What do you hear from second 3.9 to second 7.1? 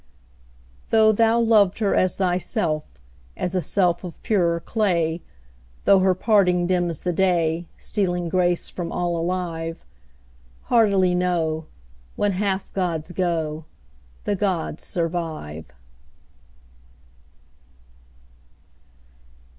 of purer clay, Though her parting dims